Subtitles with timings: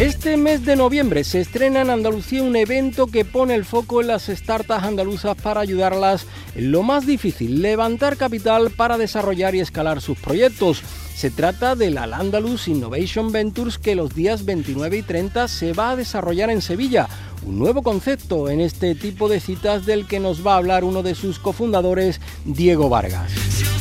[0.00, 4.06] Este mes de noviembre se estrena en Andalucía un evento que pone el foco en
[4.06, 10.00] las startups andaluzas para ayudarlas en lo más difícil, levantar capital para desarrollar y escalar
[10.00, 10.82] sus proyectos.
[11.14, 15.90] Se trata del Al Andalus Innovation Ventures que los días 29 y 30 se va
[15.90, 17.06] a desarrollar en Sevilla,
[17.44, 21.02] un nuevo concepto en este tipo de citas del que nos va a hablar uno
[21.02, 23.79] de sus cofundadores, Diego Vargas.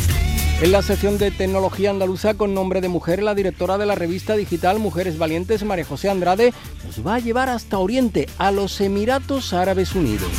[0.61, 4.35] En la sección de tecnología andaluza con nombre de mujer, la directora de la revista
[4.35, 6.53] digital Mujeres Valientes, María José Andrade,
[6.85, 10.29] nos va a llevar hasta Oriente, a los Emiratos Árabes Unidos.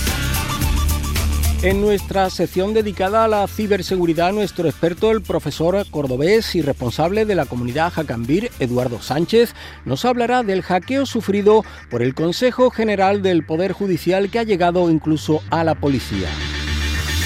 [1.63, 7.35] En nuestra sección dedicada a la ciberseguridad, nuestro experto, el profesor cordobés y responsable de
[7.35, 9.55] la comunidad Jacambir, Eduardo Sánchez,
[9.87, 14.91] nos hablará del hackeo sufrido por el Consejo General del Poder Judicial que ha llegado
[14.91, 16.29] incluso a la policía.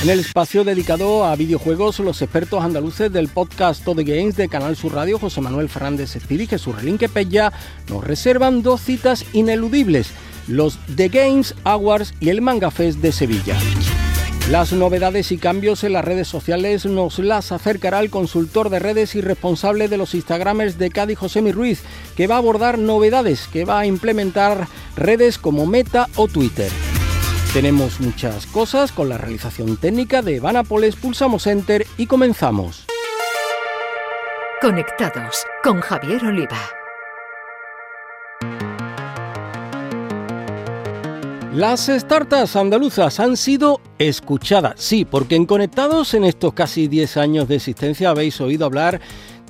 [0.04, 4.76] En el espacio dedicado a videojuegos, los expertos andaluces del podcast Todo Games de Canal
[4.76, 7.54] Sur Radio, José Manuel Fernández Espíritu y Jesús Relinque Pella,
[7.88, 10.10] nos reservan dos citas ineludibles,
[10.46, 13.56] los The Games Awards y el Manga Fest de Sevilla.
[14.50, 19.14] Las novedades y cambios en las redes sociales nos las acercará el consultor de redes
[19.14, 21.80] y responsable de los Instagramers de Cádiz, José Mi Ruiz,
[22.14, 26.70] que va a abordar novedades que va a implementar redes como Meta o Twitter.
[27.54, 32.84] Tenemos muchas cosas con la realización técnica de Vanapoles, pulsamos Enter y comenzamos.
[34.60, 36.58] Conectados con Javier Oliva.
[41.52, 47.46] Las startups andaluzas han sido escuchadas, sí, porque en Conectados en estos casi 10 años
[47.46, 49.00] de existencia habéis oído hablar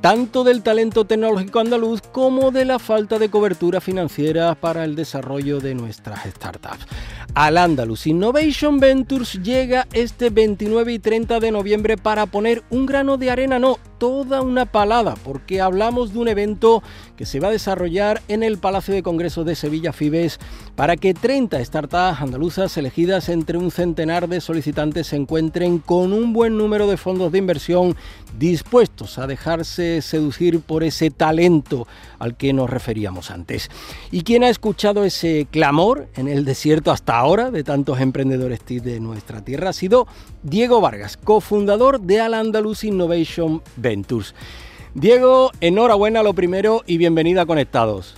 [0.05, 5.61] tanto del talento tecnológico andaluz como de la falta de cobertura financiera para el desarrollo
[5.61, 6.87] de nuestras startups.
[7.34, 13.17] Al Andalus Innovation Ventures llega este 29 y 30 de noviembre para poner un grano
[13.17, 16.80] de arena, no, toda una palada, porque hablamos de un evento
[17.17, 20.39] que se va a desarrollar en el Palacio de Congresos de Sevilla Fibes
[20.77, 26.33] para que 30 startups andaluzas elegidas entre un centenar de solicitantes se encuentren con un
[26.33, 27.96] buen número de fondos de inversión
[28.39, 31.89] dispuestos a dejarse seducir por ese talento
[32.20, 33.70] al que nos referíamos antes.
[34.12, 39.01] ¿Y quién ha escuchado ese clamor en el desierto hasta ahora de tantos emprendedores de
[39.01, 39.70] nuestra tierra?
[39.70, 40.07] Ha sido
[40.42, 44.35] Diego Vargas, cofundador de Al Andalus Innovation Ventures.
[44.92, 48.14] Diego, enhorabuena lo primero y bienvenida a Conectados.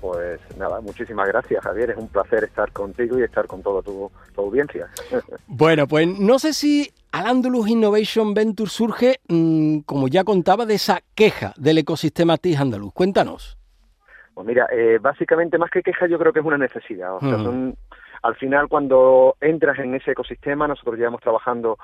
[0.00, 4.12] Pues nada, muchísimas gracias Javier, es un placer estar contigo y estar con toda tu,
[4.36, 4.88] audiencia.
[5.48, 10.74] Bueno, pues no sé si Al Andalus Innovation Ventures surge, mm, como ya contaba, de
[10.74, 12.92] esa queja del ecosistema TIS andaluz.
[12.92, 13.58] Cuéntanos.
[14.36, 17.16] Pues mira, eh, básicamente más que queja yo creo que es una necesidad.
[17.16, 17.38] O sea,
[18.22, 21.78] al final cuando entras en ese ecosistema, nosotros llevamos trabajando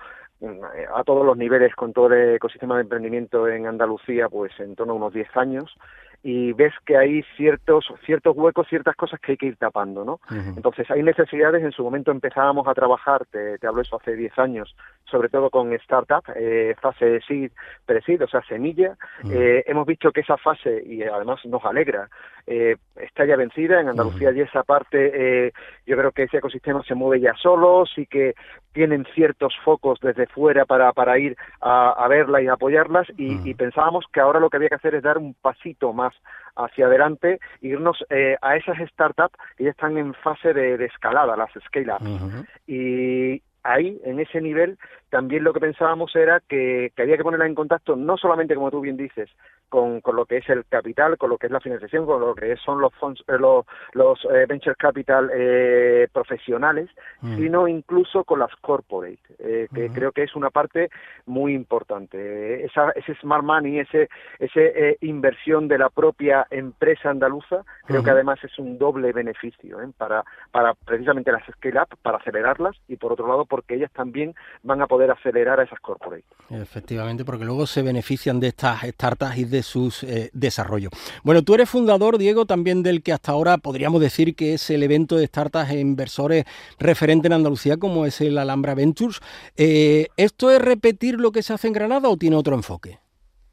[0.94, 4.92] a todos los niveles con todo el ecosistema de emprendimiento en Andalucía, pues en torno
[4.92, 5.74] a unos 10 años,
[6.22, 10.20] y ves que hay ciertos ciertos huecos, ciertas cosas que hay que ir tapando, ¿no?
[10.30, 14.38] Entonces hay necesidades, en su momento empezábamos a trabajar, te, te hablo eso hace 10
[14.38, 17.50] años, sobre todo con startup, eh, fase seed,
[17.86, 18.96] pre-seed, o sea, semilla.
[19.30, 22.08] Eh, hemos visto que esa fase, y además nos alegra,
[22.46, 23.80] eh, está ya vencida.
[23.80, 25.52] En Andalucía y esa parte, eh,
[25.86, 28.34] yo creo que ese ecosistema se mueve ya solo, sí que
[28.72, 33.54] tienen ciertos focos desde fuera para, para ir a, a verla y apoyarlas y, y,
[33.54, 36.14] pensábamos que ahora lo que había que hacer es dar un pasito más
[36.56, 41.50] hacia adelante, irnos eh, a esas startups que ya están en fase de, escalada, las
[41.66, 42.46] scale-ups.
[42.66, 44.78] Y ahí, en ese nivel,
[45.12, 48.70] también lo que pensábamos era que, que había que ponerla en contacto no solamente, como
[48.70, 49.28] tú bien dices,
[49.68, 52.34] con, con, lo que es el capital, con lo que es la financiación, con lo
[52.34, 56.88] que son los fondos, eh, los, los eh, venture capital eh, profesionales,
[57.20, 57.36] mm.
[57.36, 60.88] sino incluso con las corporate, eh, que creo que es una parte
[61.26, 62.64] muy importante.
[62.64, 64.08] Esa, ese smart money, ese,
[64.38, 69.78] ese eh, inversión de la propia empresa andaluza, creo que además es un doble beneficio
[69.98, 74.34] para, para precisamente las scale up, para acelerarlas y por otro lado porque ellas también
[74.62, 76.24] van a poder acelerar a esas corporate.
[76.50, 80.92] Efectivamente, porque luego se benefician de estas startups y de sus eh, desarrollos.
[81.24, 84.82] Bueno, tú eres fundador, Diego, también del que hasta ahora podríamos decir que es el
[84.82, 86.44] evento de startups e inversores
[86.78, 89.20] referente en Andalucía, como es el Alhambra Ventures.
[89.56, 92.98] Eh, ¿Esto es repetir lo que se hace en Granada o tiene otro enfoque?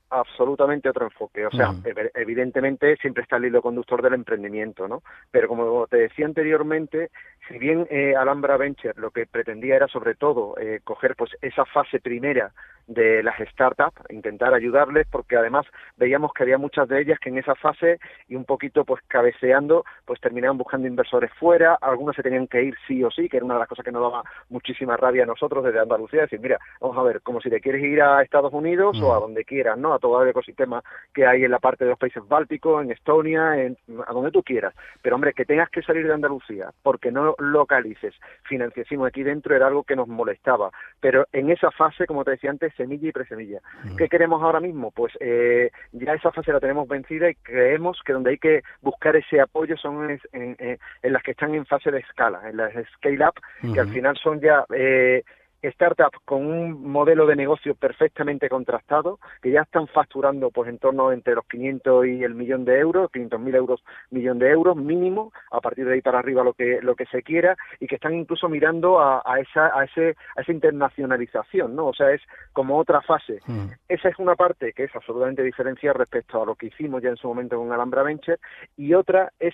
[0.09, 1.45] absolutamente otro enfoque.
[1.45, 1.73] O sea,
[2.15, 5.03] evidentemente siempre está el hilo conductor del emprendimiento, ¿no?
[5.31, 7.11] Pero como te decía anteriormente,
[7.49, 11.65] si bien eh, Alhambra Venture lo que pretendía era sobre todo eh, coger pues esa
[11.65, 12.53] fase primera
[12.89, 15.65] de las startups, intentar ayudarles, porque además
[15.97, 19.85] veíamos que había muchas de ellas que en esa fase y un poquito pues cabeceando,
[20.05, 23.45] pues terminaban buscando inversores fuera, algunos se tenían que ir sí o sí, que era
[23.45, 26.57] una de las cosas que nos daba muchísima rabia a nosotros desde Andalucía, decir, mira,
[26.81, 29.77] vamos a ver, como si te quieres ir a Estados Unidos o a donde quieras,
[29.77, 29.93] ¿no?
[29.93, 33.61] A todo el ecosistema que hay en la parte de los países bálticos, en Estonia,
[33.61, 34.73] en, a donde tú quieras.
[35.03, 38.13] Pero hombre, que tengas que salir de Andalucía porque no localices
[38.43, 40.71] financiación aquí dentro era algo que nos molestaba.
[40.99, 43.59] Pero en esa fase, como te decía antes, semilla y presemilla.
[43.97, 44.91] ¿Qué queremos ahora mismo?
[44.91, 49.15] Pues eh, ya esa fase la tenemos vencida y creemos que donde hay que buscar
[49.15, 53.33] ese apoyo son en, las que están en fase de escala, en las scale-up,
[53.73, 55.23] que al final son ya eh,
[55.63, 61.11] startups con un modelo de negocio perfectamente contrastado, que ya están facturando pues en torno
[61.11, 65.31] entre los 500 y el millón de euros, 500 mil euros, millón de euros mínimo,
[65.51, 68.15] a partir de ahí para arriba lo que lo que se quiera, y que están
[68.15, 71.87] incluso mirando a, esa a ese a esa internacionalización, ¿no?
[71.87, 72.21] O sea, es
[72.53, 73.39] como otra fase.
[73.45, 73.67] Mm.
[73.87, 77.17] Esa es una parte que es absolutamente diferencial respecto a lo que hicimos ya en
[77.17, 78.39] su momento con Alhambra Venture,
[78.77, 79.53] y otra es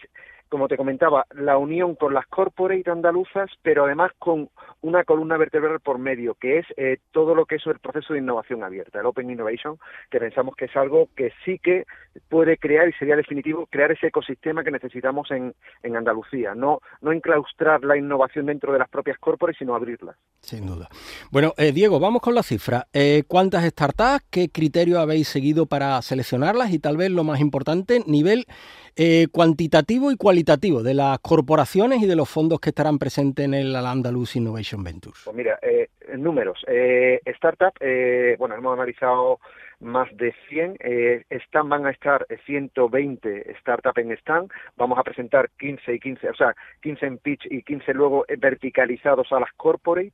[0.56, 4.50] como te comentaba, la unión con las corporate andaluzas, pero además con
[4.80, 8.20] una columna vertebral por medio, que es eh, todo lo que es el proceso de
[8.20, 9.78] innovación abierta, el Open Innovation,
[10.10, 11.84] que pensamos que es algo que sí que
[12.30, 15.54] puede crear, y sería definitivo, crear ese ecosistema que necesitamos en,
[15.84, 16.56] en Andalucía.
[16.56, 20.16] No, no enclaustrar la innovación dentro de las propias corporates, sino abrirlas.
[20.40, 20.88] Sin duda.
[21.32, 22.88] Bueno, eh, Diego, vamos con la cifra.
[22.94, 24.26] Eh, ¿Cuántas startups?
[24.30, 26.72] ¿Qué criterio habéis seguido para seleccionarlas?
[26.72, 28.46] Y tal vez lo más importante, nivel
[28.96, 33.54] eh, cuantitativo y cualitativo de las corporaciones y de los fondos que estarán presentes en
[33.54, 35.22] el Andalus Innovation Ventures?
[35.26, 36.64] Pues mira, eh, números.
[36.68, 39.40] Eh, startup, eh, bueno, hemos analizado
[39.80, 40.78] más de 100.
[40.80, 44.52] Eh, están, van a estar 120 startups en stand.
[44.78, 49.32] Vamos a presentar 15 y 15, o sea, 15 en pitch y 15 luego verticalizados
[49.32, 50.14] a las corporate,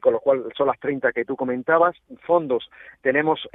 [0.00, 1.96] con lo cual son las 30 que tú comentabas.
[2.26, 2.70] Fondos,
[3.02, 3.46] tenemos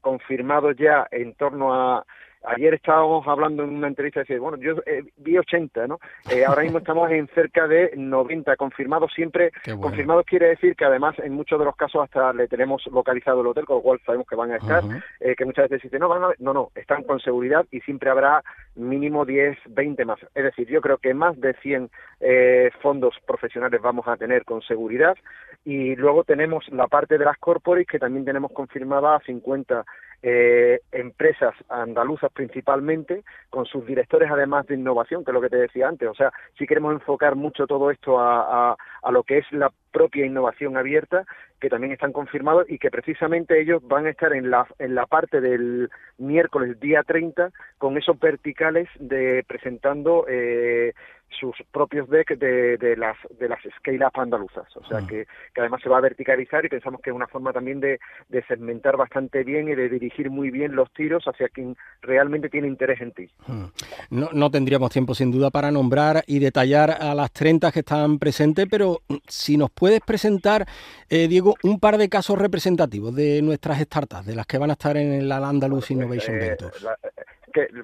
[0.00, 2.04] confirmados ya en torno a
[2.44, 5.98] Ayer estábamos hablando en una entrevista y decía, bueno, yo eh, vi 80, ¿no?
[6.30, 9.12] Eh, ahora mismo estamos en cerca de 90 confirmados.
[9.12, 9.50] Siempre
[9.80, 13.48] confirmados quiere decir que además en muchos de los casos hasta le tenemos localizado el
[13.48, 14.82] hotel, con lo cual sabemos que van a estar.
[15.20, 18.10] eh, que muchas veces dicen, no, van a, no, no, están con seguridad y siempre
[18.10, 18.42] habrá
[18.74, 20.18] mínimo 10, 20 más.
[20.34, 21.90] Es decir, yo creo que más de 100
[22.20, 25.16] eh, fondos profesionales vamos a tener con seguridad
[25.64, 29.84] y luego tenemos la parte de las corporates que también tenemos confirmada 50
[30.22, 35.56] eh, empresas andaluzas principalmente, con sus directores además de innovación, que es lo que te
[35.56, 36.08] decía antes.
[36.08, 40.26] O sea, si queremos enfocar mucho todo esto a, a, lo que es la propia
[40.26, 41.24] innovación abierta,
[41.60, 45.06] que también están confirmados y que precisamente ellos van a estar en la, en la
[45.06, 50.94] parte del miércoles día 30 con esos verticales de presentando eh,
[51.38, 55.06] sus propios decks de, de, las de las scale up andaluzas o sea mm.
[55.06, 58.00] que, que, además se va a verticalizar y pensamos que es una forma también de,
[58.28, 62.68] de, segmentar bastante bien y de dirigir muy bien los tiros hacia quien realmente tiene
[62.68, 63.64] interés en ti mm.
[64.10, 68.18] no, no tendríamos tiempo sin duda para nombrar y detallar a las 30 que están
[68.18, 70.66] presentes pero si nos puedes presentar
[71.08, 74.74] eh, Diego un par de casos representativos de nuestras startups de las que van a
[74.74, 76.86] estar en el Andalus Innovation eh, Ventures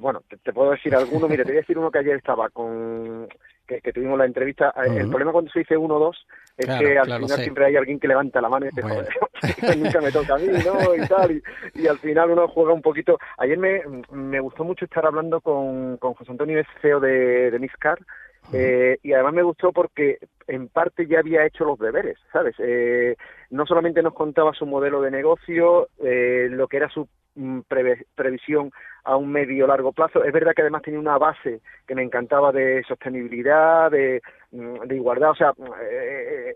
[0.01, 3.29] bueno, te, puedo decir alguno, mire, te voy a decir uno que ayer estaba con,
[3.67, 4.73] que, tuvimos la entrevista.
[4.77, 6.27] Eh, el problema cuando se dice uno o dos
[6.57, 9.09] es que al final siempre hay alguien que levanta la mano y dice, joder,
[9.79, 10.95] nunca me toca a mí, ¿no?
[10.95, 11.43] Y tal,
[11.75, 13.19] y, al final uno juega un poquito.
[13.39, 17.59] Ayer me, me gustó mucho estar hablando con, con José Antonio, es CEO de, de
[17.59, 17.99] Miscar,
[18.53, 22.55] eh, y además me gustó porque en parte ya había hecho los deberes, ¿sabes?
[22.59, 23.17] Eh,
[23.51, 27.60] no solamente nos contaba su modelo de negocio, eh, lo que era su mm,
[28.14, 28.70] previsión
[29.05, 30.24] a un medio largo plazo.
[30.24, 34.22] Es verdad que además tenía una base que me encantaba de sostenibilidad, de,
[34.53, 35.31] mm, de igualdad.
[35.31, 36.55] O sea, eh,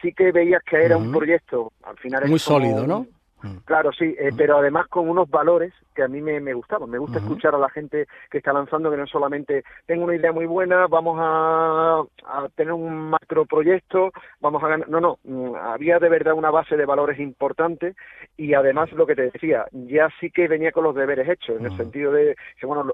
[0.00, 2.28] sí que veías que era un proyecto, al final...
[2.28, 3.06] Muy sólido, ¿no?
[3.42, 3.56] Mm.
[3.64, 6.90] Claro, sí, eh, pero además con unos valores que a mí me, me gustaban.
[6.90, 10.32] Me gusta escuchar a la gente que está lanzando que no solamente tengo una idea
[10.32, 14.88] muy buena, vamos a, a tener un macro proyecto, vamos a ganar.
[14.88, 17.94] No, no, mm, había de verdad una base de valores importante
[18.36, 21.66] y además lo que te decía, ya sí que venía con los deberes hechos, en
[21.66, 22.92] el sentido de que, bueno,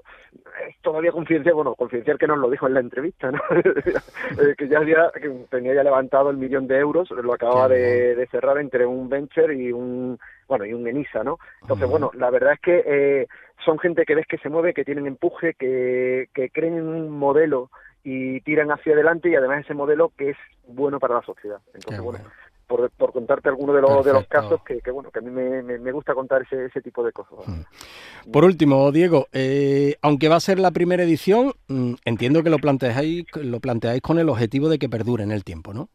[0.67, 3.41] es todavía confidencial, bueno, confidencial que nos lo dijo en la entrevista, ¿no?
[4.33, 8.15] Eh, que ya había, que tenía ya levantado el millón de euros, lo acababa de,
[8.15, 10.17] de cerrar entre un venture y un
[10.53, 11.39] bueno, y un ENISA, ¿no?
[11.61, 13.27] Entonces, bueno, la verdad es que eh,
[13.65, 17.09] son gente que ves que se mueve, que tienen empuje, que, que creen en un
[17.09, 17.71] modelo
[18.03, 21.59] y tiran hacia adelante y además ese modelo que es bueno para la sociedad.
[21.73, 22.19] Entonces, bueno,
[22.67, 26.13] por, contarte alguno de los, de los casos que, bueno, que a mí me, gusta
[26.13, 27.47] contar ese, ese tipo de cosas.
[27.47, 28.31] Mm.
[28.31, 32.59] Por último, Diego, eh, aunque va a ser la primera edición, mm, entiendo que lo
[32.59, 35.89] planteáis, lo planteáis con el objetivo de que perdure en el tiempo, ¿no?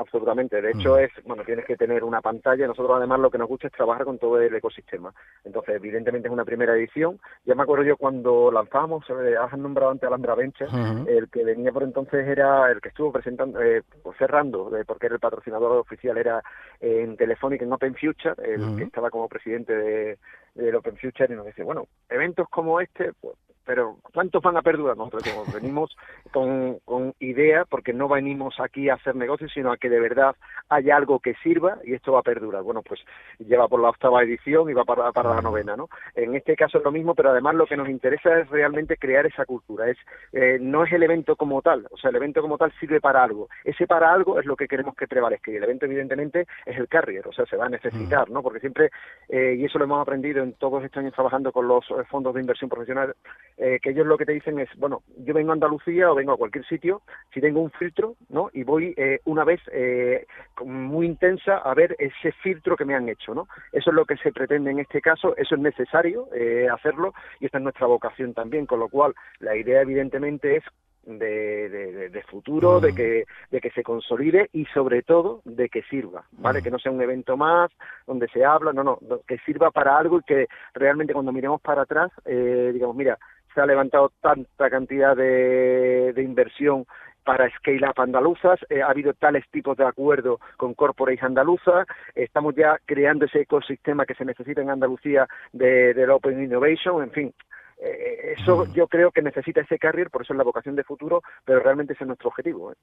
[0.00, 0.62] Absolutamente.
[0.62, 2.66] De hecho, es, bueno, tienes que tener una pantalla.
[2.66, 5.12] Nosotros, además, lo que nos gusta es trabajar con todo el ecosistema.
[5.44, 7.20] Entonces, evidentemente, es una primera edición.
[7.44, 10.70] Ya me acuerdo yo cuando lanzamos, eh, has nombrado antes Alhambra Venture,
[11.06, 15.06] el que venía por entonces era el que estuvo presentando, eh, pues, cerrando, eh, porque
[15.06, 16.42] era el patrocinador oficial, era
[16.80, 20.18] en Telefónica, en Open Future, el que estaba como presidente de,
[20.54, 23.36] del Open Future, y nos dice, bueno, eventos como este, pues
[23.70, 24.96] pero ¿cuántos van a perdurar?
[24.96, 25.22] Nosotros
[25.54, 25.96] venimos
[26.32, 30.34] con, con idea, porque no venimos aquí a hacer negocios, sino a que de verdad
[30.68, 32.64] haya algo que sirva y esto va a perdurar.
[32.64, 32.98] Bueno, pues
[33.38, 35.88] lleva por la octava edición y va para, para la novena, ¿no?
[36.16, 39.24] En este caso es lo mismo, pero además lo que nos interesa es realmente crear
[39.24, 39.88] esa cultura.
[39.88, 39.98] Es
[40.32, 43.22] eh, No es el evento como tal, o sea, el evento como tal sirve para
[43.22, 43.48] algo.
[43.62, 46.88] Ese para algo es lo que queremos que prevalezca y el evento evidentemente es el
[46.88, 48.42] carrier, o sea, se va a necesitar, ¿no?
[48.42, 48.90] Porque siempre,
[49.28, 52.34] eh, y eso lo hemos aprendido en todos estos años trabajando con los eh, fondos
[52.34, 53.14] de inversión profesional,
[53.62, 56.32] eh, que ellos lo que te dicen es, bueno, yo vengo a Andalucía o vengo
[56.32, 57.02] a cualquier sitio,
[57.34, 58.48] si tengo un filtro, ¿no?
[58.54, 60.26] Y voy eh, una vez eh,
[60.64, 63.48] muy intensa a ver ese filtro que me han hecho, ¿no?
[63.70, 66.28] Eso es lo que se pretende en este caso, eso es necesario
[66.72, 70.64] hacerlo y esta es nuestra vocación también, con lo cual la idea evidentemente es
[71.04, 76.24] de, de, futuro, de que, de que se consolide y sobre todo de que sirva,
[76.32, 76.62] ¿vale?
[76.62, 77.70] Que no sea un evento más
[78.06, 81.82] donde se habla, no, no, que sirva para algo y que realmente cuando miremos para
[81.82, 83.18] atrás, eh, digamos, mira,
[83.54, 86.86] se ha levantado tanta cantidad de, de inversión
[87.24, 92.54] para Scale Up andaluzas, eh, ha habido tales tipos de acuerdos con corporates andaluzas, estamos
[92.54, 97.34] ya creando ese ecosistema que se necesita en Andalucía de, del Open Innovation, en fin,
[97.82, 101.22] eh, eso yo creo que necesita ese carrier, por eso es la vocación de futuro,
[101.44, 102.72] pero realmente ese es nuestro objetivo.
[102.72, 102.76] ¿eh?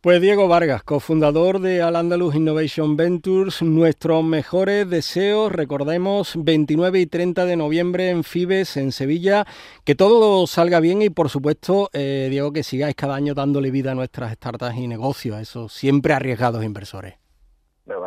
[0.00, 7.06] Pues Diego Vargas, cofundador de Al Andalus Innovation Ventures, nuestros mejores deseos, recordemos, 29 y
[7.06, 9.44] 30 de noviembre en Fibes, en Sevilla,
[9.84, 13.92] que todo salga bien y por supuesto, eh, Diego, que sigáis cada año dándole vida
[13.92, 17.14] a nuestras startups y negocios, a esos siempre arriesgados inversores.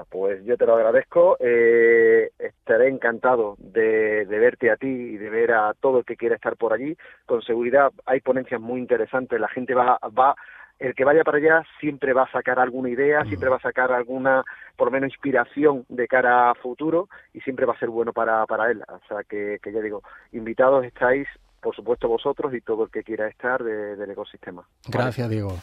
[0.10, 1.38] Pues yo te lo agradezco.
[1.40, 6.18] Eh, estaré encantado de, de, verte a ti y de ver a todo el que
[6.18, 6.96] quiera estar por allí.
[7.26, 9.40] Con seguridad hay ponencias muy interesantes.
[9.40, 10.36] La gente va, va
[10.82, 13.92] el que vaya para allá siempre va a sacar alguna idea, siempre va a sacar
[13.92, 14.44] alguna,
[14.76, 18.46] por lo menos, inspiración de cara a futuro y siempre va a ser bueno para,
[18.48, 18.82] para él.
[18.88, 21.28] O sea, que, que ya digo, invitados estáis,
[21.62, 24.68] por supuesto, vosotros y todo el que quiera estar del ecosistema.
[24.88, 25.56] Gracias, Diego.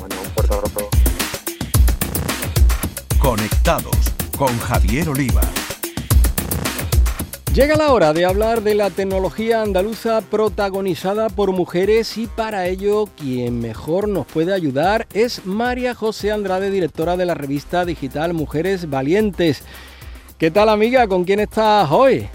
[0.00, 1.33] Bueno, un fuerte abrazo.
[3.24, 3.96] Conectados
[4.36, 5.40] con Javier Oliva.
[7.54, 13.08] Llega la hora de hablar de la tecnología andaluza protagonizada por mujeres y para ello
[13.16, 18.90] quien mejor nos puede ayudar es María José Andrade, directora de la revista digital Mujeres
[18.90, 19.62] Valientes.
[20.36, 21.08] ¿Qué tal amiga?
[21.08, 22.28] ¿Con quién estás hoy?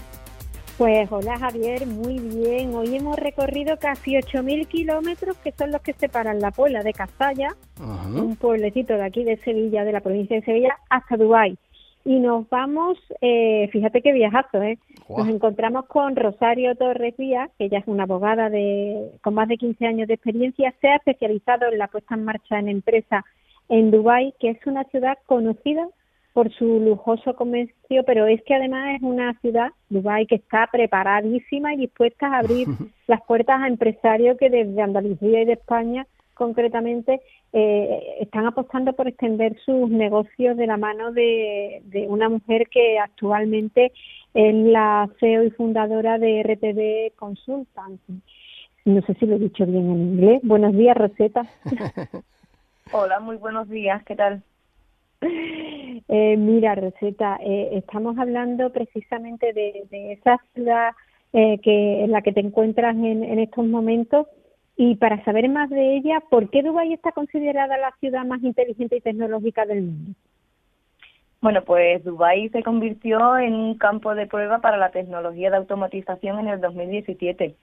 [0.80, 2.74] Pues hola Javier, muy bien.
[2.74, 7.54] Hoy hemos recorrido casi 8.000 kilómetros que son los que separan la Puebla de Cazalla,
[7.78, 11.58] un pueblecito de aquí de Sevilla, de la provincia de Sevilla, hasta Dubái
[12.06, 14.78] y nos vamos, eh, fíjate qué viajazo, ¿eh?
[15.14, 19.58] Nos encontramos con Rosario Torres Díaz, que ella es una abogada de, con más de
[19.58, 23.26] 15 años de experiencia, se ha especializado en la puesta en marcha en empresa
[23.68, 25.86] en Dubái, que es una ciudad conocida
[26.32, 31.74] por su lujoso comercio, pero es que además es una ciudad, Dubái, que está preparadísima
[31.74, 32.68] y dispuesta a abrir
[33.06, 37.20] las puertas a empresarios que desde Andalucía y de España concretamente
[37.52, 43.92] eh, están apostando por extender sus negocios de la mano de, una mujer que actualmente
[44.32, 48.22] es la CEO y fundadora de RTV Consultancy.
[48.86, 50.40] No sé si lo he dicho bien en inglés.
[50.42, 51.42] Buenos días, Rosetta.
[52.92, 54.02] Hola, muy buenos días.
[54.04, 54.42] ¿Qué tal?
[55.22, 60.92] Eh, mira, Rosetta, eh, estamos hablando precisamente de, esa ciudad
[61.32, 64.26] que en la que te encuentras en, en estos momentos
[64.82, 68.96] y para saber más de ella, ¿por qué Dubái está considerada la ciudad más inteligente
[68.96, 70.12] y tecnológica del mundo?
[71.42, 76.38] Bueno, pues Dubái se convirtió en un campo de prueba para la tecnología de automatización
[76.38, 77.56] en el 2017.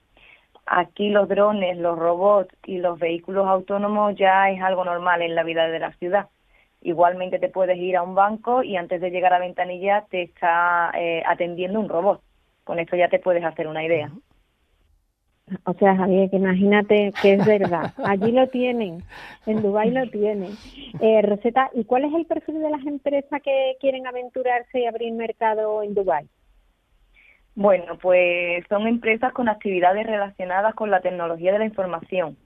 [0.66, 5.42] Aquí los drones, los robots y los vehículos autónomos ya es algo normal en la
[5.42, 6.28] vida de la ciudad.
[6.80, 10.92] Igualmente te puedes ir a un banco y antes de llegar a ventanilla te está
[10.94, 12.22] eh, atendiendo un robot.
[12.64, 14.10] Con esto ya te puedes hacer una idea.
[15.64, 17.92] O sea, Javier, que imagínate que es verdad.
[18.04, 19.02] Allí lo tienen,
[19.46, 20.52] en Dubái lo tienen.
[21.00, 25.12] Eh, Rosetta, ¿y cuál es el perfil de las empresas que quieren aventurarse y abrir
[25.14, 26.28] mercado en Dubái?
[27.54, 32.36] Bueno, pues son empresas con actividades relacionadas con la tecnología de la información.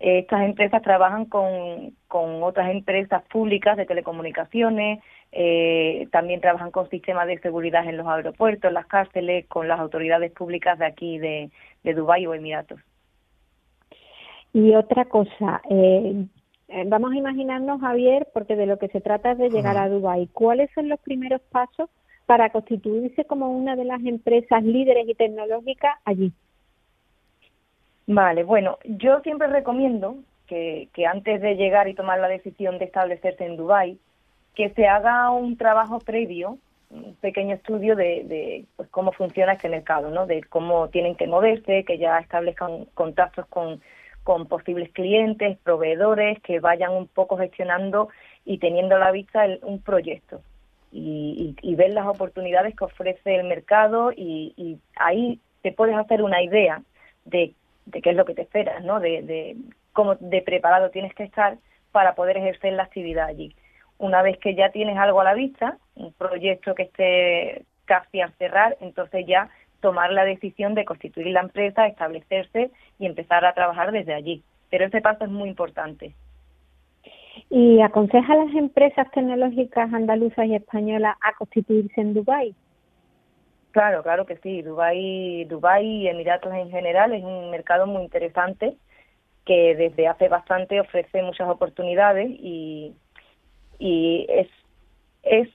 [0.00, 5.00] Estas empresas trabajan con, con otras empresas públicas de telecomunicaciones,
[5.32, 10.30] eh, también trabajan con sistemas de seguridad en los aeropuertos, las cárceles, con las autoridades
[10.32, 11.50] públicas de aquí de,
[11.82, 12.80] de Dubái o Emiratos.
[14.52, 16.26] Y otra cosa, eh,
[16.86, 20.28] vamos a imaginarnos, Javier, porque de lo que se trata es de llegar a Dubái.
[20.28, 21.90] ¿Cuáles son los primeros pasos
[22.26, 26.32] para constituirse como una de las empresas líderes y tecnológicas allí?
[28.10, 32.86] Vale, bueno, yo siempre recomiendo que, que antes de llegar y tomar la decisión de
[32.86, 33.98] establecerse en Dubái,
[34.54, 36.56] que se haga un trabajo previo,
[36.88, 40.24] un pequeño estudio de, de pues, cómo funciona este mercado, ¿no?
[40.24, 43.82] De cómo tienen que moverse, que ya establezcan contactos con,
[44.24, 48.08] con posibles clientes, proveedores, que vayan un poco gestionando
[48.46, 50.40] y teniendo a la vista un proyecto
[50.90, 56.22] y, y, ver las oportunidades que ofrece el mercado y, y, ahí te puedes hacer
[56.22, 56.80] una idea
[57.26, 57.52] de,
[57.88, 59.00] de qué es lo que te esperas, ¿no?
[59.00, 59.56] De, de
[59.92, 61.58] cómo de preparado tienes que estar
[61.92, 63.54] para poder ejercer la actividad allí
[63.98, 68.30] una vez que ya tienes algo a la vista, un proyecto que esté casi a
[68.38, 69.48] cerrar, entonces ya
[69.80, 74.42] tomar la decisión de constituir la empresa, establecerse y empezar a trabajar desde allí.
[74.70, 76.14] Pero ese paso es muy importante.
[77.50, 82.54] ¿Y aconseja a las empresas tecnológicas andaluzas y españolas a constituirse en Dubái?
[83.72, 84.62] Claro, claro que sí.
[84.62, 88.76] Dubái, Dubái y Emiratos en general es un mercado muy interesante
[89.44, 92.94] que desde hace bastante ofrece muchas oportunidades y,
[93.78, 94.48] y es,
[95.22, 95.48] es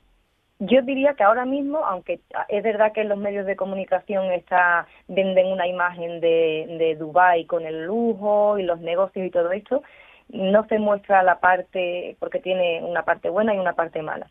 [0.59, 5.47] yo diría que ahora mismo, aunque es verdad que los medios de comunicación está venden
[5.47, 9.83] una imagen de, de Dubái con el lujo y los negocios y todo esto,
[10.29, 14.27] no se muestra la parte, porque tiene una parte buena y una parte mala.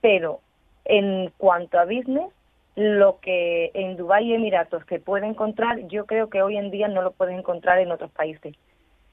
[0.00, 0.40] Pero
[0.84, 2.32] en cuanto a business,
[2.76, 6.88] lo que en Dubái y Emiratos se puede encontrar, yo creo que hoy en día
[6.88, 8.54] no lo puedes encontrar en otros países.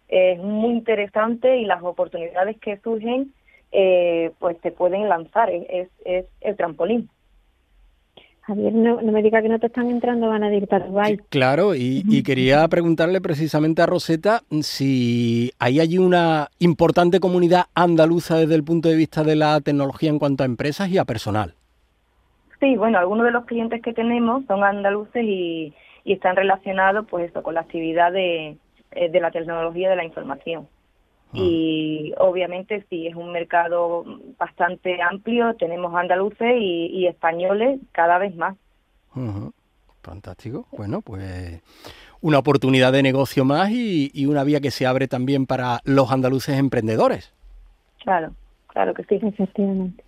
[0.10, 3.34] Es muy interesante y las oportunidades que surgen
[3.72, 7.10] eh, pues te pueden lanzar, es, es el trampolín.
[8.46, 11.17] Javier, no, me diga que no te están entrando van a ir para Dubái.
[11.29, 18.55] claro, y, quería preguntarle precisamente a Rosetta si hay allí una importante comunidad andaluza desde
[18.55, 21.55] el punto de vista de la tecnología en cuanto a empresas y a personal.
[22.63, 25.74] Sí, bueno, algunos de los clientes que tenemos son andaluces y,
[26.05, 28.55] y están relacionados pues eso, con la actividad de,
[28.92, 30.70] eh, de la tecnología de la información.
[31.33, 31.40] Ah.
[31.40, 34.05] Y obviamente sí, es un mercado
[34.38, 38.55] bastante amplio, tenemos andaluces y, españoles cada vez más.
[40.01, 40.66] Fantástico.
[40.72, 41.61] Bueno, pues
[42.22, 46.57] una oportunidad de negocio más y, una vía que se abre también para los andaluces
[46.57, 47.33] emprendedores.
[48.03, 48.31] Claro,
[48.68, 49.20] claro que sí.
[49.22, 50.01] Efectivamente.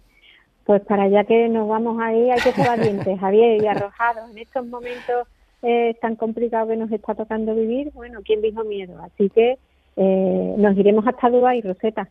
[0.66, 4.32] Pues para allá que nos vamos ahí hay que ser valientes, Javier, y arrojados.
[4.32, 5.28] En estos momentos
[5.62, 9.00] eh, tan complicados que nos está tocando vivir, bueno, ¿quién dijo miedo?
[9.02, 9.58] Así que
[9.96, 12.10] eh, nos iremos hasta Dubái, Roseta.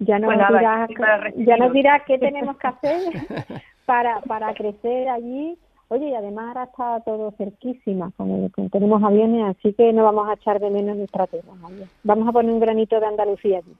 [0.00, 0.90] Ya nos, pues dirás,
[1.36, 3.00] ya nos dirás qué tenemos que hacer
[3.86, 5.56] para, para crecer allí.
[5.88, 10.32] Oye, y además ahora está todo cerquísima, como tenemos aviones, así que no vamos a
[10.32, 11.52] echar de menos nuestra tierra.
[12.02, 13.76] Vamos a poner un granito de Andalucía allí.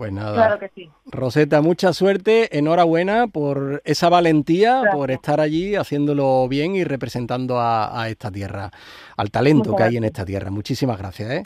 [0.00, 0.90] Pues nada, claro que sí.
[1.04, 8.08] Roseta, mucha suerte, enhorabuena por esa valentía, por estar allí haciéndolo bien y representando a,
[8.08, 8.70] esta tierra,
[9.18, 10.50] al talento que hay en esta tierra.
[10.50, 11.30] Muchísimas gracias.
[11.30, 11.42] ¿eh?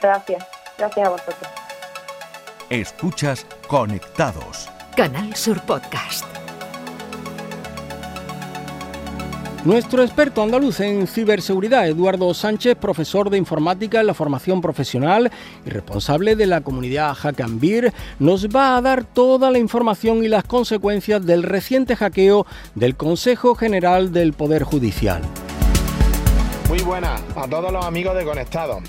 [0.00, 0.42] Gracias,
[0.78, 1.50] gracias a vosotros.
[2.70, 4.70] Escuchas Conectados.
[4.96, 6.41] Canal Sur Podcast.
[9.64, 15.30] Nuestro experto andaluz en ciberseguridad, Eduardo Sánchez, profesor de informática en la formación profesional
[15.64, 20.42] y responsable de la comunidad Hackambir, nos va a dar toda la información y las
[20.42, 22.44] consecuencias del reciente hackeo
[22.74, 25.22] del Consejo General del Poder Judicial.
[26.68, 28.82] Muy buenas a todos los amigos de Conectados.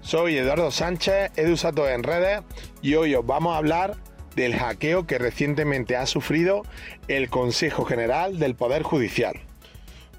[0.00, 2.42] Soy Eduardo Sánchez, EduSato en redes,
[2.82, 3.96] y hoy os vamos a hablar
[4.36, 6.62] del hackeo que recientemente ha sufrido
[7.08, 9.49] el Consejo General del Poder Judicial.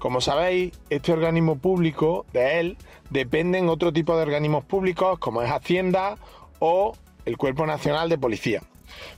[0.02, 2.76] Como sabéis, este organismo público, de él,
[3.10, 6.16] dependen otro tipo de organismos públicos como es Hacienda
[6.58, 8.64] o el Cuerpo Nacional de Policía.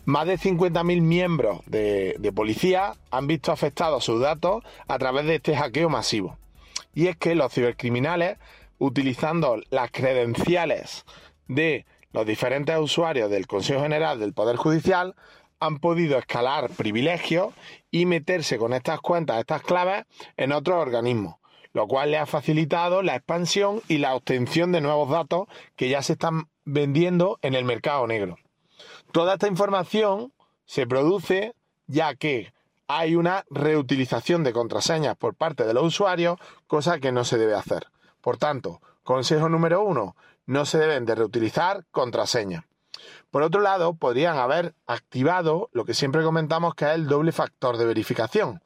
[0.04, 5.36] Más de 50.000 miembros de, de, policía han visto afectados sus datos a través de
[5.36, 6.36] este hackeo masivo.
[6.92, 8.36] Y es que los cibercriminales
[8.76, 11.06] utilizando las credenciales
[11.48, 15.14] de los diferentes usuarios del Consejo General del Poder Judicial,
[15.60, 17.54] han podido escalar privilegios
[17.90, 20.04] y meterse con estas cuentas, estas claves,
[20.36, 21.36] en otros organismos,
[21.72, 26.02] lo cual le ha facilitado la expansión y la obtención de nuevos datos que ya
[26.02, 28.36] se están vendiendo en el mercado negro.
[29.12, 30.32] Toda esta información
[30.64, 31.54] se produce
[31.86, 32.52] ya que
[32.86, 37.54] hay una reutilización de contraseñas por parte de los usuarios, cosa que no se debe
[37.54, 37.86] hacer.
[38.20, 42.64] Por tanto, consejo número uno, no se deben de reutilizar contraseñas.
[43.34, 47.76] Por otro lado, podrían haber activado lo que siempre comentamos que es el doble factor
[47.76, 48.62] de verificación.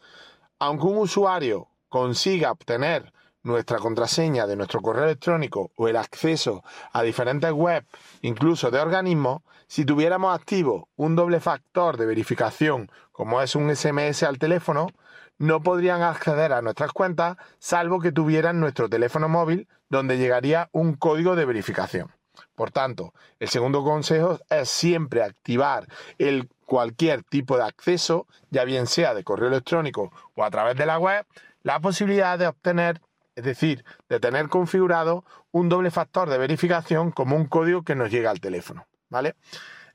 [0.59, 7.02] Aunque un usuario consiga obtener nuestra contraseña de nuestro correo electrónico o el acceso a
[7.02, 7.87] diferentes webs,
[8.20, 14.22] incluso de organismos, si tuviéramos activo un doble factor de verificación, como es un SMS
[14.22, 14.88] al teléfono,
[15.38, 20.92] no podrían acceder a nuestras cuentas salvo que tuvieran nuestro teléfono móvil donde llegaría un
[20.92, 22.17] código de verificación.
[22.55, 25.87] Por tanto, el segundo consejo es siempre activar
[26.18, 30.87] el cualquier tipo de acceso, ya bien sea de correo electrónico o a través de
[30.87, 31.27] la web,
[31.62, 33.01] la posibilidad de obtener,
[33.35, 38.11] es decir, de tener configurado un doble factor de verificación como un código que nos
[38.11, 39.35] llega al teléfono, ¿vale?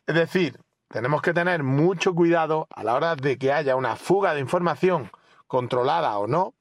[0.08, 4.34] Es decir, tenemos que tener mucho cuidado a la hora de que haya una fuga
[4.34, 5.12] de información
[5.48, 6.54] controlada o no,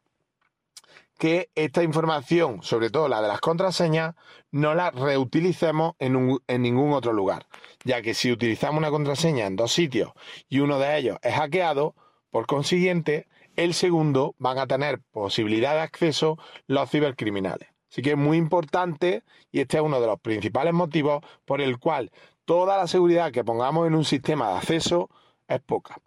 [1.23, 4.17] que esta información, sobre todo la de las contraseñas,
[4.51, 7.47] no la reutilicemos en, ningún otro lugar,
[7.85, 10.11] ya que si utilizamos una contraseña en dos sitios
[10.49, 11.95] y uno de ellos es hackeado,
[12.33, 17.69] por consiguiente, el segundo van a tener posibilidad de acceso los cibercriminales.
[17.89, 21.79] Así que es muy importante y este es uno de los principales motivos por el
[21.79, 22.11] cual
[22.45, 25.09] toda la seguridad que pongamos en un sistema de acceso
[25.47, 25.99] es poca.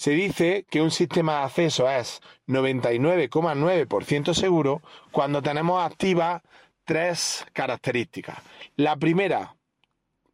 [0.00, 4.80] Se dice que un sistema de acceso es 99,9% seguro
[5.12, 6.40] cuando tenemos activas
[6.86, 8.38] tres características.
[8.76, 9.56] La primera,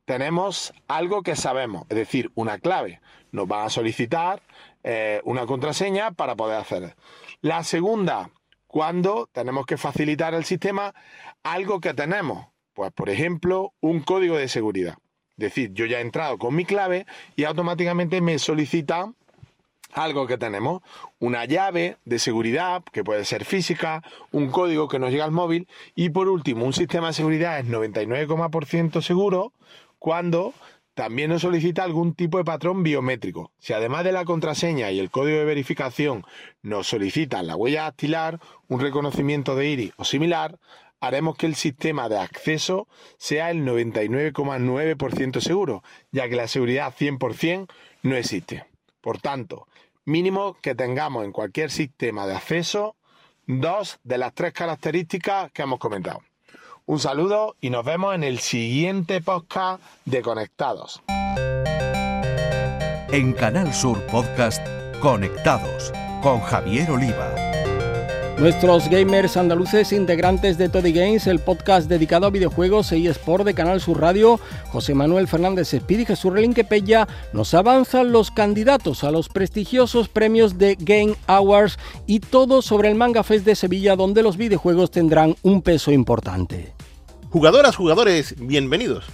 [0.04, 3.00] tenemos algo que sabemos, es decir, una clave.
[3.32, 4.40] Nos van a solicitar
[4.84, 6.94] eh, una contraseña para poder hacer.
[7.40, 8.30] La segunda,
[8.68, 10.94] cuando tenemos que facilitar al sistema
[11.42, 12.46] algo que tenemos.
[12.72, 14.96] Pues, por ejemplo, un código de seguridad.
[15.30, 19.12] Es decir, yo ya he entrado con mi clave y automáticamente me solicita
[19.92, 20.82] algo que tenemos,
[21.18, 25.68] una llave de seguridad que puede ser física, un código que nos llega al móvil
[25.94, 29.52] y por último un sistema de seguridad es 99,% seguro
[29.98, 30.52] cuando
[30.94, 33.52] también nos solicita algún tipo de patrón biométrico.
[33.58, 36.24] Si además de la contraseña y el código de verificación
[36.62, 40.58] nos solicitan la huella dactilar, un reconocimiento de iris o similar,
[41.00, 47.68] haremos que el sistema de acceso sea el 99,9% seguro, ya que la seguridad 100%
[48.02, 48.64] no existe.
[49.06, 49.68] Por tanto,
[50.04, 52.96] mínimo que tengamos en cualquier sistema de acceso
[53.46, 56.22] dos de las tres características que hemos comentado.
[56.86, 61.00] Un saludo y nos vemos en el siguiente podcast de Conectados.
[63.12, 64.66] En Canal Sur Podcast,
[64.98, 67.45] Conectados con Javier Oliva.
[68.38, 73.54] Nuestros gamers andaluces integrantes de Toddy Games, el podcast dedicado a videojuegos e eSport de
[73.54, 74.38] Canal Sur Radio,
[74.70, 76.66] José Manuel Fernández Espíritu y Jesús Relinque
[77.32, 82.94] nos avanzan los candidatos a los prestigiosos premios de Game Awards y todo sobre el
[82.94, 86.74] Manga Fest de Sevilla donde los videojuegos tendrán un peso importante.
[87.30, 89.06] Jugadoras, jugadores, bienvenidos.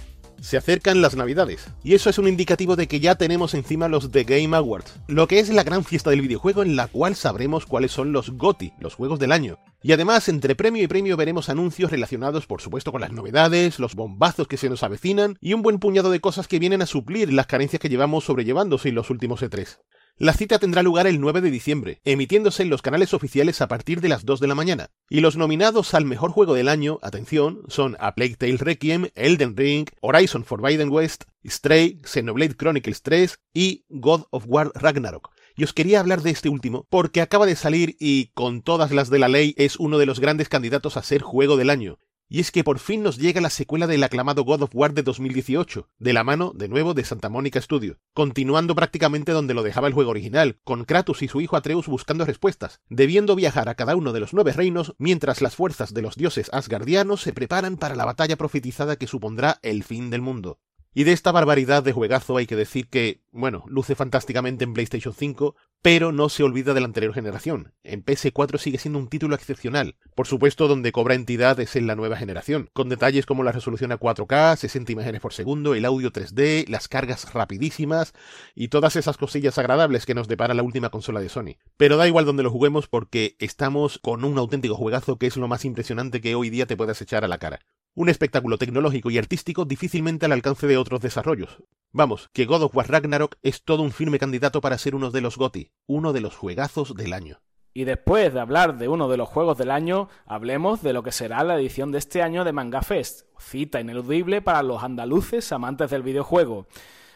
[0.43, 4.11] Se acercan las navidades, y eso es un indicativo de que ya tenemos encima los
[4.11, 7.65] The Game Awards, lo que es la gran fiesta del videojuego en la cual sabremos
[7.65, 9.57] cuáles son los GOTI, los juegos del año.
[9.81, 13.95] Y además, entre premio y premio veremos anuncios relacionados por supuesto con las novedades, los
[13.95, 17.31] bombazos que se nos avecinan y un buen puñado de cosas que vienen a suplir
[17.31, 19.77] las carencias que llevamos sobrellevándose en los últimos E3.
[20.17, 23.99] La cita tendrá lugar el 9 de diciembre, emitiéndose en los canales oficiales a partir
[23.99, 24.91] de las 2 de la mañana.
[25.09, 29.57] Y los nominados al mejor juego del año, atención, son A Plague Tale Requiem, Elden
[29.57, 35.31] Ring, Horizon Forbidden West, Stray, Xenoblade Chronicles 3 y God of War Ragnarok.
[35.55, 39.09] Y os quería hablar de este último porque acaba de salir y, con todas las
[39.09, 41.97] de la ley, es uno de los grandes candidatos a ser juego del año.
[42.29, 45.03] Y es que por fin nos llega la secuela del aclamado God of War de
[45.03, 49.87] 2018, de la mano, de nuevo, de Santa Mónica Studio, continuando prácticamente donde lo dejaba
[49.87, 53.95] el juego original, con Kratos y su hijo Atreus buscando respuestas, debiendo viajar a cada
[53.95, 57.95] uno de los nueve reinos mientras las fuerzas de los dioses asgardianos se preparan para
[57.95, 60.59] la batalla profetizada que supondrá el fin del mundo.
[60.95, 65.13] Y de esta barbaridad de juegazo hay que decir que, bueno, luce fantásticamente en PlayStation
[65.13, 67.73] 5, pero no se olvida de la anterior generación.
[67.83, 69.95] En PS4 sigue siendo un título excepcional.
[70.13, 73.91] Por supuesto, donde cobra entidad es en la nueva generación, con detalles como la resolución
[73.91, 78.13] a 4K, 60 imágenes por segundo, el audio 3D, las cargas rapidísimas
[78.53, 81.57] y todas esas cosillas agradables que nos depara la última consola de Sony.
[81.75, 85.47] Pero da igual donde lo juguemos porque estamos con un auténtico juegazo que es lo
[85.47, 87.61] más impresionante que hoy día te puedes echar a la cara.
[87.95, 91.59] Un espectáculo tecnológico y artístico difícilmente al alcance de otros desarrollos.
[91.91, 95.21] Vamos, que God of War Ragnarok es todo un firme candidato para ser uno de
[95.21, 97.39] los GOTY, uno de los juegazos del año.
[97.71, 101.11] Y después de hablar de uno de los juegos del año, hablemos de lo que
[101.11, 105.91] será la edición de este año de Manga Fest, cita ineludible para los andaluces amantes
[105.91, 106.65] del videojuego.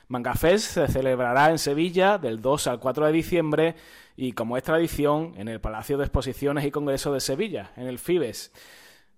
[0.08, 3.76] Manga Fest se celebrará en Sevilla del 2 al 4 de diciembre
[4.16, 7.98] y como es tradición en el Palacio de Exposiciones y Congresos de Sevilla, en el
[7.98, 8.52] FIBES.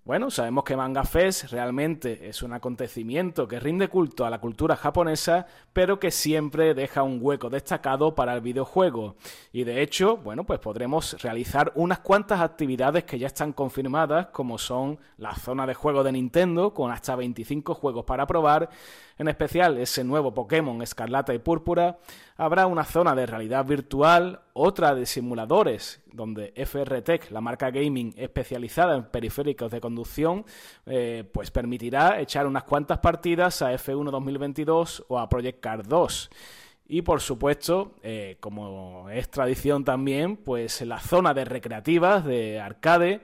[0.10, 4.76] Bueno, sabemos que Manga Fest realmente es un acontecimiento que rinde culto a la cultura
[4.76, 9.18] japonesa, pero que siempre deja un hueco destacado para el videojuego.
[9.52, 14.58] Y de hecho, bueno, pues podremos realizar unas cuantas actividades que ya están confirmadas, como
[14.58, 18.68] son la zona de juego de Nintendo, con hasta 25 juegos para probar,
[19.20, 22.00] en especial ese nuevo Pokémon Escarlata y Púrpura,
[22.40, 28.14] habrá una zona de realidad virtual, otra de simuladores, donde FR Tech, la marca gaming
[28.16, 30.46] especializada en periféricos de conducción,
[30.86, 36.30] eh, pues permitirá echar unas cuantas partidas a F1 2022 o a Project Car 2.
[36.88, 43.20] Y por supuesto, eh, como es tradición también, pues la zona de recreativas, de arcade,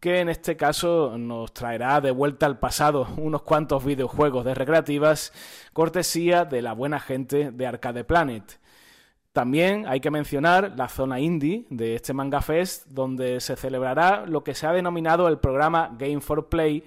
[0.00, 5.32] que en este caso nos traerá de vuelta al pasado unos cuantos videojuegos de recreativas,
[5.72, 8.60] cortesía de la buena gente de Arcade Planet.
[9.32, 14.42] También hay que mencionar la zona indie de este Manga Fest, donde se celebrará lo
[14.42, 16.84] que se ha denominado el programa Game for Play,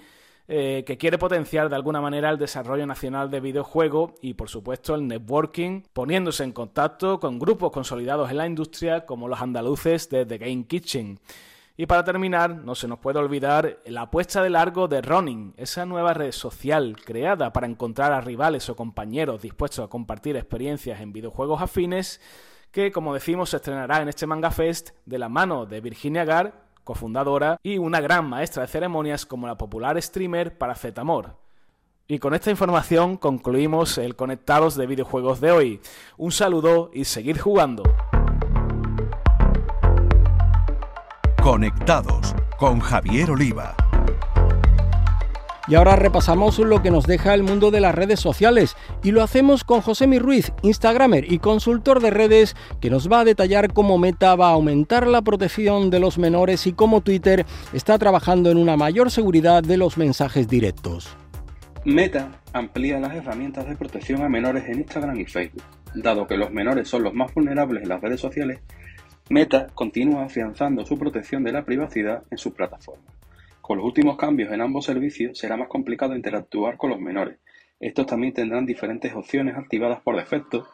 [0.47, 4.95] eh, que quiere potenciar de alguna manera el desarrollo nacional de videojuegos y, por supuesto,
[4.95, 10.25] el networking, poniéndose en contacto con grupos consolidados en la industria como los andaluces de
[10.25, 11.19] The Game Kitchen.
[11.81, 15.83] Y para terminar, no se nos puede olvidar la apuesta de largo de Ronin, esa
[15.83, 21.11] nueva red social creada para encontrar a rivales o compañeros dispuestos a compartir experiencias en
[21.11, 22.21] videojuegos afines,
[22.69, 26.53] que como decimos se estrenará en este Manga Fest de la mano de Virginia Gar,
[26.83, 31.37] cofundadora, y una gran maestra de ceremonias como la popular streamer para Zetamor.
[32.07, 35.81] Y con esta información concluimos el Conectados de videojuegos de hoy.
[36.15, 37.81] Un saludo y seguir jugando.
[41.41, 43.75] Conectados con Javier Oliva.
[45.67, 49.23] Y ahora repasamos lo que nos deja el mundo de las redes sociales y lo
[49.23, 53.73] hacemos con José Mi Ruiz, Instagramer y consultor de redes, que nos va a detallar
[53.73, 58.51] cómo Meta va a aumentar la protección de los menores y cómo Twitter está trabajando
[58.51, 61.17] en una mayor seguridad de los mensajes directos.
[61.85, 65.63] Meta amplía las herramientas de protección a menores en Instagram y Facebook.
[65.95, 68.59] Dado que los menores son los más vulnerables en las redes sociales,
[69.31, 73.05] Meta continúa afianzando su protección de la privacidad en su plataforma.
[73.61, 77.37] Con los últimos cambios en ambos servicios será más complicado interactuar con los menores.
[77.79, 80.67] Estos también tendrán diferentes opciones activadas por defecto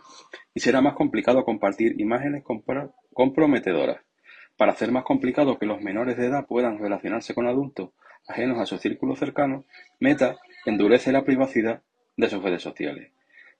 [0.56, 2.44] y será más complicado compartir imágenes
[3.14, 4.02] comprometedoras.
[4.58, 7.92] Para hacer más complicado que los menores de edad puedan relacionarse con adultos
[8.28, 9.66] ajenos a su círculo cercano,
[10.00, 11.84] Meta endurece la privacidad
[12.16, 13.12] de sus redes sociales.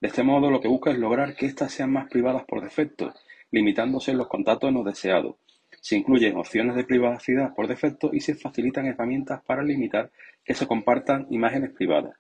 [0.02, 3.14] De este modo, lo que busca es lograr que éstas sean más privadas por defecto
[3.52, 5.36] limitándose los contactos no deseados.
[5.82, 10.12] Se incluyen opciones de privacidad por defecto y se facilitan herramientas para limitar
[10.44, 12.16] que se compartan imágenes privadas.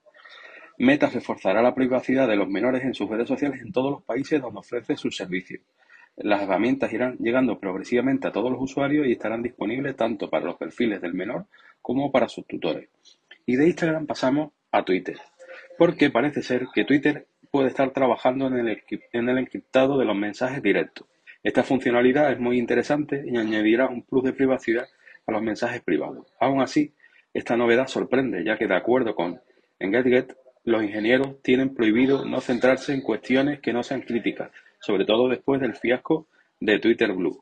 [0.80, 4.42] Meta reforzará la privacidad de los menores en sus redes sociales en todos los países
[4.42, 5.62] donde ofrece sus servicios.
[6.18, 10.56] Las herramientas irán llegando progresivamente a todos los usuarios y estarán disponibles tanto para los
[10.56, 11.46] perfiles del menor
[11.82, 12.90] como para sus tutores.
[13.46, 15.18] Y de Instagram pasamos a Twitter,
[15.78, 20.16] porque parece ser que Twitter puede estar trabajando en el, en el encriptado de los
[20.16, 21.08] mensajes directos.
[21.48, 24.86] Esta funcionalidad es muy interesante y añadirá un plus de privacidad
[25.26, 26.28] a los mensajes privados.
[26.42, 26.94] Aún así,
[27.34, 29.40] esta novedad sorprende, ya que de acuerdo con
[29.80, 35.30] EngageGet, los ingenieros tienen prohibido no centrarse en cuestiones que no sean críticas, sobre todo
[35.30, 36.28] después del fiasco
[36.60, 37.42] de Twitter Blue.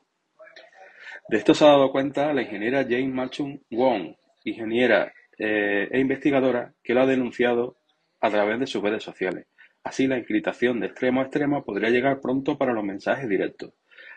[1.28, 4.14] De esto se ha dado cuenta la ingeniera Jane Machung Wong,
[4.44, 7.78] ingeniera eh, e investigadora, que lo ha denunciado
[8.20, 9.46] a través de sus redes sociales.
[9.82, 13.72] Así, la encriptación de extremo a extremo podría llegar pronto para los mensajes directos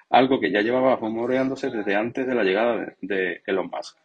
[0.09, 3.97] algo que ya llevaba rumoreándose desde antes de la llegada de, Elon Musk,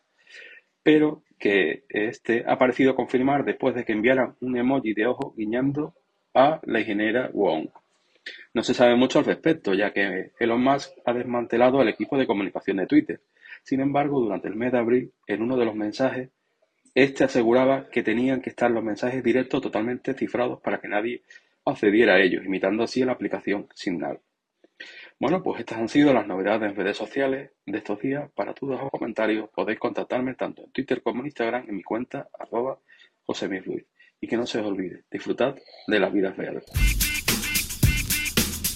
[0.83, 5.95] pero que este ha parecido confirmar después de que enviaran un emoji de ojo guiñando
[6.35, 7.69] a la ingeniera Wong.
[8.55, 12.27] No se sabe mucho al respecto, ya que Elon Musk ha desmantelado el equipo de
[12.27, 13.21] comunicación de Twitter.
[13.62, 16.31] Sin embargo, durante el mes de abril, en uno de los mensajes,
[16.95, 21.23] este aseguraba que tenían que estar los mensajes directos totalmente cifrados para que nadie
[21.64, 24.21] accediera a ellos, imitando así la aplicación Signal.
[25.25, 28.31] Bueno, pues estas han sido las novedades en redes sociales de estos días.
[28.35, 32.29] Para dudas o comentarios podéis contactarme tanto en Twitter como en Instagram en mi cuenta
[32.39, 32.79] arroba
[34.21, 35.57] Y que no se os olvide, disfrutad
[35.87, 36.63] de la vida real.